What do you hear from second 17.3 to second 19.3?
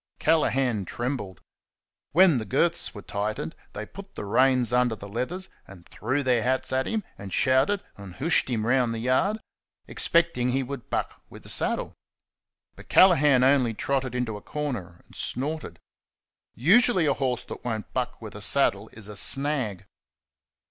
that won't buck with a saddle is a